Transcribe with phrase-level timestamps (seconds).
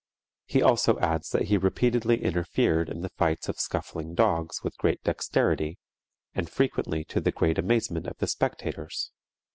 [0.47, 5.03] He also adds that he repeatedly interfered in the fights of scuffling dogs with great
[5.03, 5.77] dexterity
[6.33, 9.11] and frequently to the great amazement of the spectators.